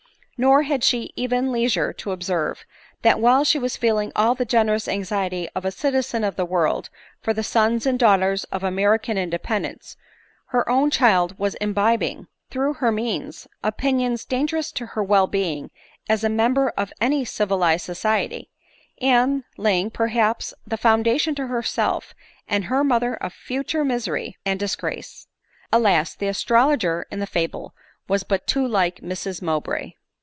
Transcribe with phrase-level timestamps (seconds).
[0.43, 2.65] Nor had she even leisure to observe,
[3.03, 6.89] that while she was feeling all the generous anxiety of a citizen of the world
[7.21, 9.97] for the sons and daughters of American independence,
[10.47, 15.69] her own child was imbibing, through her means, opinions dangerous to her well being
[16.09, 18.49] as a mem ber of any civilized soeiety,
[18.99, 22.15] and laying, perhaps, the foundation to herself
[22.47, 24.43] and her mother of future misery •Tj.
[24.43, 24.51] *—..''*—* tS ADELINE MOWBRAY.
[24.51, 25.27] and disgrace.
[25.71, 26.15] Alas!
[26.15, 27.75] the astrologer in the fable
[28.07, 29.91] was but too like Mrs Mowbray